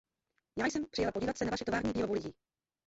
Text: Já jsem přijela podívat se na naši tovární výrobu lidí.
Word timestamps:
Já 0.57 0.65
jsem 0.65 0.85
přijela 0.91 1.11
podívat 1.11 1.37
se 1.37 1.45
na 1.45 1.51
naši 1.51 1.65
tovární 1.65 1.91
výrobu 1.91 2.13
lidí. 2.13 2.33